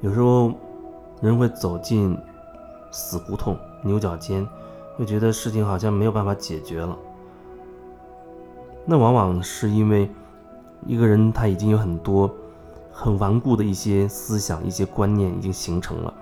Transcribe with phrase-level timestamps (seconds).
[0.00, 0.52] 有时候
[1.20, 2.16] 人会走进
[2.90, 4.46] 死胡同、牛角尖，
[4.96, 6.96] 会觉得事情好像没有办法解决了。
[8.84, 10.08] 那往往是因为
[10.86, 12.30] 一个人他已经有很多
[12.92, 16.14] 很顽固的一些思想、一些观念已经形成了，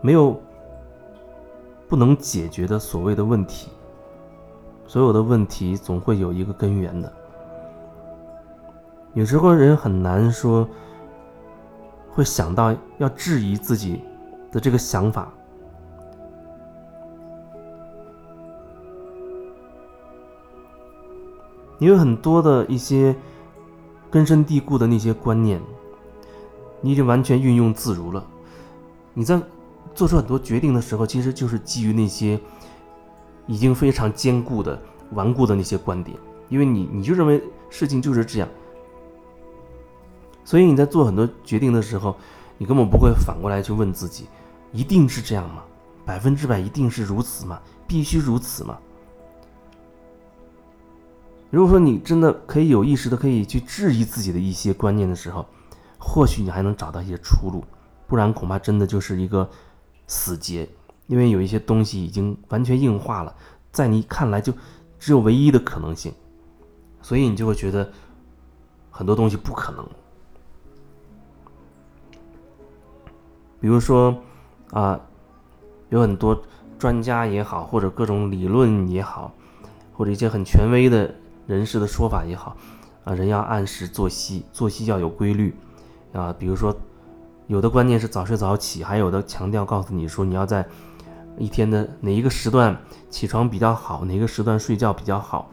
[0.00, 0.38] 没有
[1.88, 3.70] 不能解决的所谓的问题。
[4.86, 7.10] 所有的问题总会有一个根源的。
[9.14, 10.68] 有时候人很难说
[12.12, 14.00] 会想到要质疑自己
[14.50, 15.32] 的这个想法，
[21.78, 23.16] 你有很多的一些
[24.10, 25.60] 根深蒂固的那些观念，
[26.82, 28.22] 你已经完全运用自如了。
[29.14, 29.40] 你在
[29.94, 32.38] 做出很多决定的时候，其实就是基于那些
[33.46, 34.80] 已经非常坚固的、
[35.12, 36.16] 顽固的那些观点，
[36.50, 38.48] 因为你你就认为事情就是这样。
[40.44, 42.16] 所以你在做很多决定的时候，
[42.58, 44.26] 你根本不会反过来去问自己，
[44.72, 45.62] 一定是这样吗？
[46.04, 47.60] 百分之百一定是如此吗？
[47.86, 48.78] 必须如此吗？
[51.50, 55.46] 如果说你真的可以有意识的可以去质疑自己的一些观念的时候，
[55.98, 57.64] 或许你还能找到一些出路，
[58.08, 59.48] 不然恐怕真的就是一个
[60.06, 60.68] 死结，
[61.06, 63.34] 因为有一些东西已经完全硬化了，
[63.70, 64.52] 在你看来就
[64.98, 66.12] 只有唯一的可能性，
[67.00, 67.92] 所以你就会觉得
[68.90, 69.86] 很多东西不可能。
[73.62, 74.12] 比如说，
[74.72, 75.00] 啊，
[75.88, 76.42] 有很多
[76.80, 79.32] 专家也好，或者各种理论也好，
[79.94, 81.14] 或者一些很权威的
[81.46, 82.56] 人士的说法也好，
[83.04, 85.54] 啊，人要按时作息，作息要有规律，
[86.12, 86.76] 啊，比如说，
[87.46, 90.66] 有的观念是早睡早起，还有的强调告诉你说你要在
[91.38, 92.76] 一天的哪一个时段
[93.10, 95.48] 起床比较好，哪个时段睡觉比较好，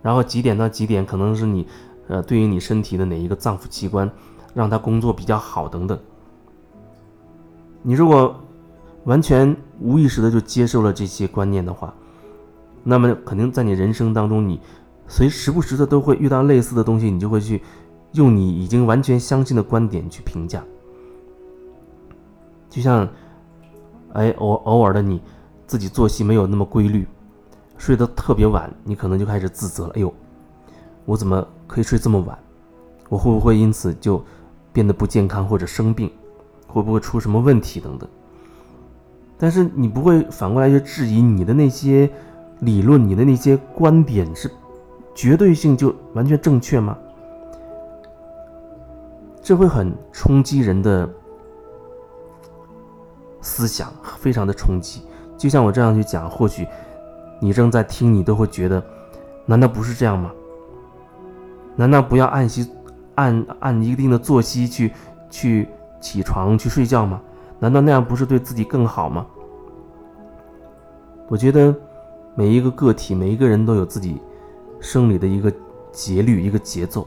[0.00, 1.66] 然后几点到几点可能是你，
[2.08, 4.10] 呃，对于你身体的哪一个脏腑器官
[4.54, 6.00] 让它工作比较好等等。
[7.82, 8.38] 你如果
[9.04, 11.94] 完全无意识的就接受了这些观念的话，
[12.82, 14.60] 那么肯定在你人生当中，你
[15.08, 17.62] 随时不时的都会遇到类似的东西，你就会去
[18.12, 20.62] 用你已经完全相信的观点去评价。
[22.68, 23.08] 就像，
[24.12, 25.20] 哎，偶偶尔的你
[25.66, 27.06] 自己作息没有那么规律，
[27.78, 29.92] 睡得特别晚，你可能就开始自责了。
[29.94, 30.12] 哎呦，
[31.06, 32.38] 我怎么可以睡这么晚？
[33.08, 34.22] 我会不会因此就
[34.72, 36.10] 变得不健康或者生病？
[36.70, 38.08] 会不会出什么问题等等？
[39.36, 42.08] 但是你不会反过来去质疑你的那些
[42.60, 44.50] 理论，你的那些观点是
[45.14, 46.96] 绝对性就完全正确吗？
[49.42, 51.08] 这会很冲击人的
[53.40, 55.02] 思想，非常的冲击。
[55.38, 56.66] 就像我这样去讲，或许
[57.40, 58.84] 你正在听，你都会觉得，
[59.46, 60.30] 难道不是这样吗？
[61.76, 62.70] 难道不要按息
[63.14, 64.92] 按按一定的作息去
[65.30, 65.66] 去？
[66.00, 67.20] 起床去睡觉吗？
[67.58, 69.26] 难道那样不是对自己更好吗？
[71.28, 71.74] 我觉得
[72.34, 74.18] 每一个个体，每一个人都有自己
[74.80, 75.52] 生理的一个
[75.92, 77.06] 节律、一个节奏。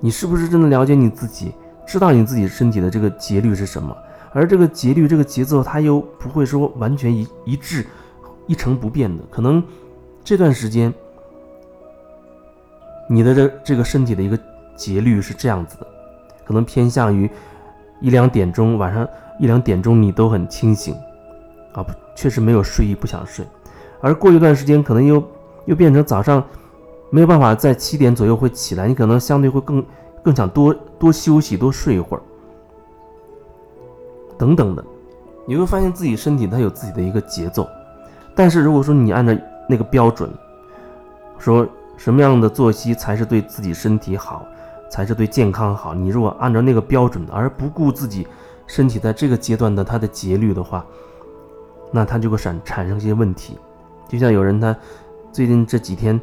[0.00, 1.52] 你是不是真的了解你自己，
[1.86, 3.94] 知道你自己身体的这个节律是什么？
[4.32, 7.86] 而这个节律、这个节奏，它又不会说完全一一致、
[8.46, 9.22] 一成不变的。
[9.30, 9.62] 可能
[10.24, 10.92] 这段时间
[13.10, 14.38] 你的这这个身体的一个
[14.74, 15.86] 节律是这样子的，
[16.46, 17.30] 可能偏向于。
[18.00, 19.06] 一两点钟，晚上
[19.38, 20.94] 一两点钟你都很清醒，
[21.72, 21.84] 啊，
[22.14, 23.44] 确实没有睡意，不想睡。
[24.00, 25.22] 而过一段时间，可能又
[25.64, 26.42] 又变成早上
[27.10, 29.84] 没有办法在七点左右会起来，你可能相对会更
[30.22, 32.22] 更想多多休息，多睡一会儿，
[34.38, 34.84] 等等的。
[35.46, 37.66] 你会发现自己身体它有自己的一个节奏，
[38.34, 39.32] 但是如果说你按照
[39.68, 40.28] 那个标准，
[41.38, 44.44] 说什么样的作息才是对自己身体好？
[44.90, 45.94] 才是对健康好。
[45.94, 48.26] 你如果按照那个标准，而不顾自己
[48.66, 50.84] 身体在这个阶段的它的节律的话，
[51.92, 53.58] 那它就会产产生一些问题。
[54.08, 54.76] 就像有人他
[55.32, 56.20] 最近这几天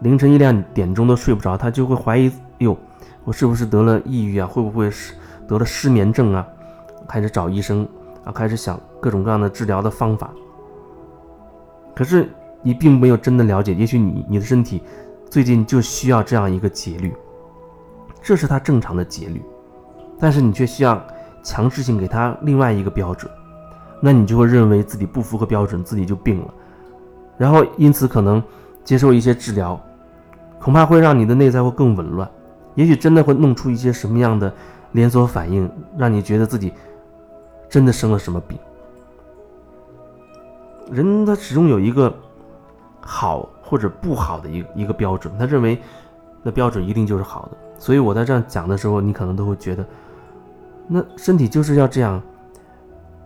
[0.00, 2.76] 凌晨一两点钟都睡不着，他就会怀疑：哟，
[3.24, 4.46] 我是不是得了抑郁啊？
[4.46, 5.14] 会不会是
[5.46, 6.46] 得了失眠症啊？
[7.06, 7.86] 开始找医生
[8.24, 10.30] 啊，开始想各种各样的治疗的方法。
[11.94, 12.28] 可是
[12.62, 14.82] 你并没有真的了解，也许你你的身体
[15.30, 17.14] 最近就需要这样一个节律。
[18.22, 19.42] 这是他正常的节律，
[20.18, 21.02] 但是你却需要
[21.42, 23.30] 强制性给他另外一个标准，
[24.00, 26.54] 那你就会认为自己不符合标准，自己就病了，
[27.36, 28.42] 然后因此可能
[28.84, 29.80] 接受一些治疗，
[30.60, 32.30] 恐怕会让你的内在会更紊乱，
[32.76, 34.52] 也许真的会弄出一些什么样的
[34.92, 35.68] 连锁反应，
[35.98, 36.72] 让你觉得自己
[37.68, 38.56] 真的生了什么病。
[40.90, 42.14] 人他始终有一个
[43.00, 45.80] 好或者不好的一一个标准，他认为
[46.42, 47.56] 那标准一定就是好的。
[47.82, 49.84] 所以我在这样讲的时候，你可能都会觉得，
[50.86, 52.22] 那身体就是要这样，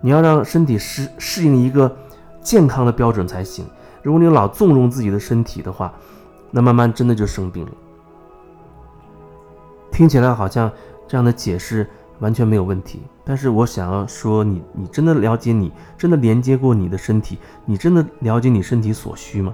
[0.00, 1.94] 你要让身体适适应一个
[2.40, 3.66] 健康的标准才行。
[4.02, 5.92] 如果你老纵容自己的身体的话，
[6.50, 7.72] 那慢慢真的就生病了。
[9.92, 10.72] 听起来好像
[11.06, 11.86] 这样的解释
[12.20, 17.36] 完全没有问题，但是我想要说，你你真的了解你，真的连接过你的身体，
[17.66, 19.52] 你真的了解你身体所需吗？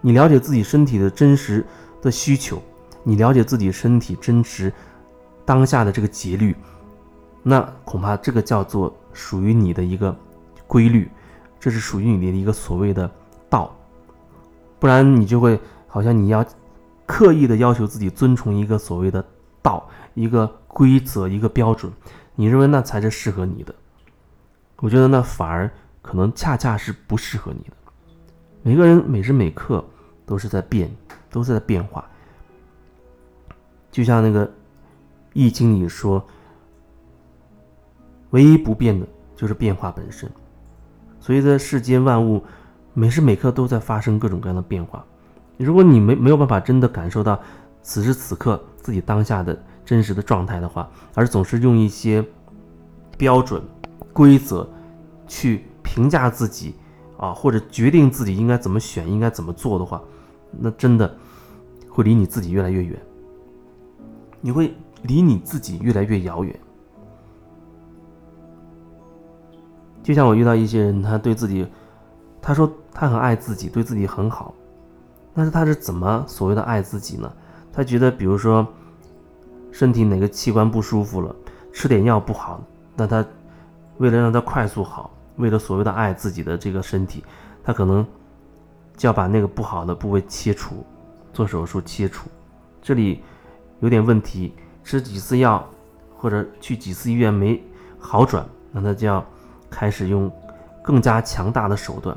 [0.00, 1.66] 你了解自己身体的真实
[2.00, 2.62] 的需求，
[3.08, 4.72] 你了解自己身体真实
[5.44, 6.56] 当下的这个节律，
[7.44, 10.14] 那恐怕这个叫做属于你的一个
[10.66, 11.08] 规律，
[11.60, 13.08] 这是属于你的一个所谓的
[13.48, 13.72] 道，
[14.80, 15.56] 不然你就会
[15.86, 16.44] 好像你要
[17.06, 19.24] 刻意的要求自己遵从一个所谓的
[19.62, 21.92] 道，一个规则，一个标准，
[22.34, 23.72] 你认为那才是适合你的，
[24.78, 25.70] 我觉得那反而
[26.02, 27.76] 可能恰恰是不适合你的。
[28.64, 29.84] 每个人每时每刻
[30.26, 30.90] 都是在变，
[31.30, 32.04] 都是在变化。
[33.96, 34.46] 就像那个
[35.32, 36.22] 《易经》里说
[38.28, 40.30] ：“唯一不变的就是变化本身。”
[41.18, 42.44] 所以，在世间万物
[42.92, 45.02] 每时每刻都在发生各种各样的变化。
[45.56, 47.40] 如果你没没有办法真的感受到
[47.80, 52.22] 此时此刻自己当下的真实的状态的话，而总是用一些
[53.16, 53.62] 标准
[54.12, 54.68] 规则
[55.26, 56.74] 去评价自己。
[57.16, 60.02] 啊，或者决定自己应该怎么选，应该怎么做的话，
[60.50, 61.16] 那真的
[61.88, 63.00] 会离你自己越来越远。
[64.40, 66.58] 你会离你自己越来越遥远。
[70.02, 71.66] 就像我遇到一些人，他对自己，
[72.40, 74.54] 他说他很爱自己，对自己很好，
[75.34, 77.32] 但是他是怎么所谓的爱自己呢？
[77.72, 78.66] 他觉得，比如说
[79.72, 81.34] 身体哪个器官不舒服了，
[81.72, 82.62] 吃点药不好，
[82.94, 83.24] 那他
[83.98, 85.10] 为了让他快速好。
[85.36, 87.22] 为了所谓的爱自己的这个身体，
[87.62, 88.02] 他可能
[88.96, 90.82] 就要把那个不好的部位切除，
[91.30, 92.30] 做手术切除。
[92.80, 93.22] 这里
[93.80, 95.68] 有点问题，吃几次药
[96.16, 97.62] 或者去几次医院没
[97.98, 99.24] 好转，那他就要
[99.70, 100.30] 开始用
[100.82, 102.16] 更加强大的手段，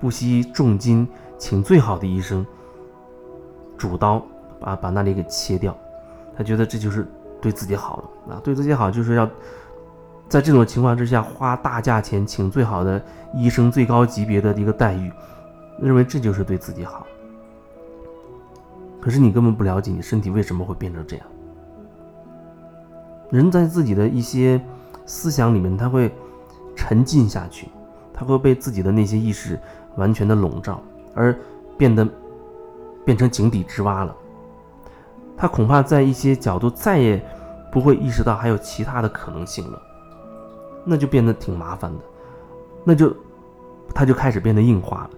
[0.00, 1.08] 不惜重金
[1.38, 2.46] 请最好的医生，
[3.76, 4.24] 主刀
[4.58, 5.76] 把把那里给切掉。
[6.36, 7.06] 他觉得这就是
[7.40, 9.28] 对自己好了啊，对自己好就是要。
[10.28, 13.02] 在这种情况之下，花大价钱请最好的
[13.34, 15.10] 医生、最高级别的一个待遇，
[15.80, 17.04] 认为这就是对自己好。
[19.00, 21.26] 可是你根本不了解你身体为什么会变成这样。
[23.30, 24.60] 人在自己的一些
[25.06, 26.12] 思想里面，他会
[26.76, 27.68] 沉浸下去，
[28.12, 29.58] 他会被自己的那些意识
[29.96, 30.82] 完全的笼罩，
[31.14, 31.36] 而
[31.78, 32.06] 变得
[33.04, 34.14] 变成井底之蛙了。
[35.36, 37.24] 他恐怕在一些角度再也
[37.72, 39.80] 不会意识到还有其他的可能性了。
[40.84, 41.98] 那就变得挺麻烦的，
[42.84, 43.14] 那就，
[43.94, 45.10] 他就开始变得硬化了，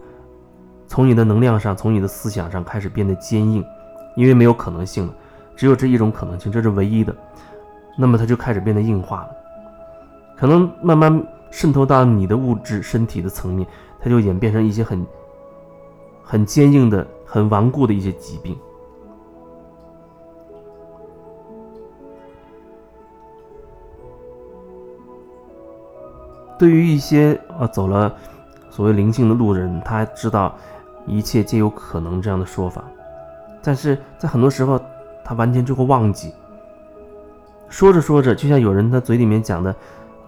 [0.93, 3.65] 从你的能量上，从你的思想上开始变得坚硬，
[4.15, 5.15] 因为没有可能性了，
[5.57, 7.17] 只有这一种可能性，这是唯一的，
[7.97, 9.31] 那么它就开始变得硬化了，
[10.37, 13.67] 可能慢慢渗透到你的物质身体的层面，
[13.99, 15.07] 它就演变成一些很，
[16.23, 18.55] 很坚硬的、很顽固的一些疾病。
[26.59, 28.15] 对于一些呃走了
[28.69, 30.55] 所谓灵性的路人，他知道
[31.07, 32.85] 一切皆有可能这样的说法，
[33.63, 34.81] 但是在很多时候，
[35.25, 36.33] 他完全就会忘记。
[37.69, 39.75] 说着说着，就像有人他嘴里面讲的，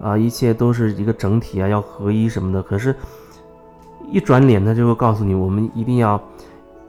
[0.01, 2.61] 啊，一切都是一个整体啊，要合一什么的。
[2.61, 2.95] 可是，
[4.11, 6.21] 一转脸，他就会告诉你，我们一定要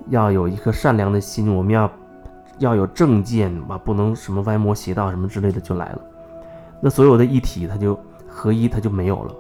[0.09, 1.91] 要有一颗善良的心，我们要
[2.59, 6.01] 要有正见吧，不能什么歪魔邪道什么之类的就来了。
[6.81, 7.99] 那所有的一体，他就。
[8.29, 9.35] 合一，他就没有了。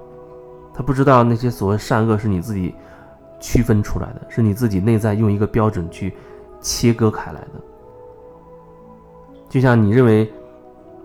[0.73, 2.75] 他不知道那些所谓善恶是你自己
[3.41, 6.15] 区分出来的，是你自己内在用一个标准去
[6.61, 7.61] 切割开来的。
[9.49, 10.33] 就像你认为，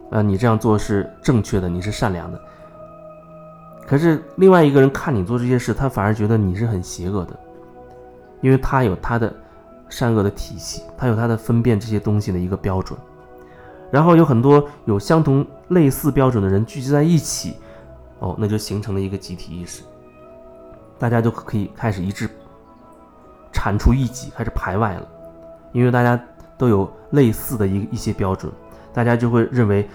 [0.09, 2.41] 呃，你这样做是正确的，你是善良的。
[3.85, 7.39] 可是另外一个人看你做这些事，他反而觉得你是很邪恶的，
[8.41, 9.33] 因为他有他的
[9.89, 12.97] 善恶的体系，他有他的分辨这些东西的一个标准。
[13.91, 17.55] 然后有很多有相同类似标准的人聚集在一起。
[18.19, 19.81] 哦，那就形成了一个集体意识，
[21.01, 22.29] 大家就可以开始一致
[23.51, 25.07] 铲除异己，开始排外了，
[25.71, 26.23] 因为大家
[26.59, 28.53] 都有类似的一一些标准，
[28.93, 29.89] 大家就会认为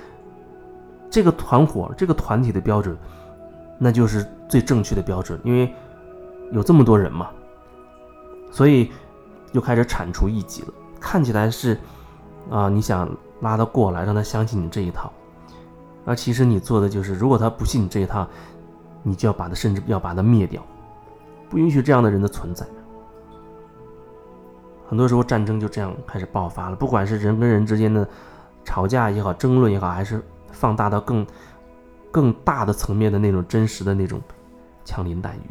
[1.09, 2.99] 这个团伙、这个团体的标准，
[3.79, 5.73] 那就是最正确的标准，因为
[6.51, 7.31] 有这么多人嘛，
[8.51, 8.91] 所以
[9.53, 10.69] 又开始铲除异己了。
[10.99, 11.79] 看起来是
[12.51, 13.09] 啊，你想
[13.43, 15.13] 拉他过来，让他相信你这一套。
[16.05, 18.27] 而其实你做的就是，如果他不信你这一套，
[19.05, 20.61] 你就要把他，甚至要把他灭掉，
[21.49, 22.67] 不允许这样的人的存在。
[24.89, 28.09] 很多时候战争就这样开始爆发了，不管是人跟人之间的
[28.65, 30.23] 吵架也好，争论也好，还是
[30.53, 31.27] 放大到更
[32.11, 34.21] 更大的层面的那种真实的那种
[34.85, 35.51] 枪林弹雨。